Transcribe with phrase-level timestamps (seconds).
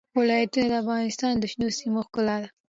[0.19, 2.49] ولایتونه د افغانستان د شنو سیمو ښکلا ده.